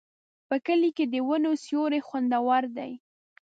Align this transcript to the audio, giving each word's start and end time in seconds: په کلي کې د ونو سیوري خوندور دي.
په 0.47 0.55
کلي 0.65 0.89
کې 0.97 1.05
د 1.13 1.15
ونو 1.27 1.51
سیوري 1.63 2.01
خوندور 2.07 2.63
دي. 2.77 2.91